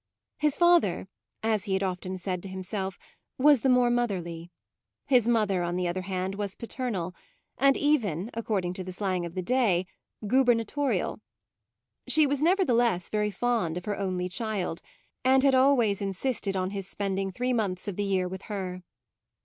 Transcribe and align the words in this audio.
His 0.39 0.57
father, 0.57 1.07
as 1.43 1.65
he 1.65 1.73
had 1.73 1.83
often 1.83 2.17
said 2.17 2.41
to 2.41 2.49
himself, 2.49 2.97
was 3.37 3.59
the 3.59 3.69
more 3.69 3.91
motherly; 3.91 4.49
his 5.05 5.27
mother, 5.27 5.61
on 5.61 5.75
the 5.75 5.87
other 5.87 6.01
hand, 6.01 6.33
was 6.33 6.55
paternal, 6.55 7.13
and 7.59 7.77
even, 7.77 8.31
according 8.33 8.73
to 8.73 8.83
the 8.83 8.93
slang 8.93 9.27
of 9.27 9.35
the 9.35 9.43
day, 9.43 9.85
gubernatorial. 10.25 11.21
She 12.07 12.25
was 12.25 12.41
nevertheless 12.41 13.11
very 13.11 13.29
fond 13.29 13.77
of 13.77 13.85
her 13.85 13.95
only 13.95 14.27
child 14.27 14.81
and 15.23 15.43
had 15.43 15.53
always 15.53 16.01
insisted 16.01 16.57
on 16.57 16.71
his 16.71 16.87
spending 16.87 17.31
three 17.31 17.53
months 17.53 17.87
of 17.87 17.95
the 17.95 18.03
year 18.03 18.27
with 18.27 18.41
her. 18.49 18.81